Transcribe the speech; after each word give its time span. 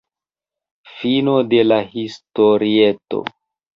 Fino 1.01 1.35
de 1.51 1.59
la 1.67 1.79
historieto. 1.99 3.21